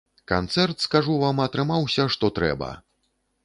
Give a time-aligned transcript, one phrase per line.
[0.31, 2.75] Канцэрт, скажу вам, атрымаўся што трэба!